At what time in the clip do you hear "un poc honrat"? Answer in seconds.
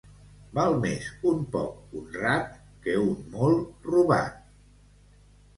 1.31-2.49